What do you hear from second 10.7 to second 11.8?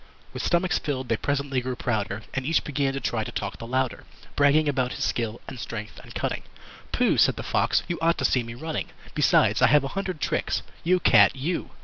You Cat, you!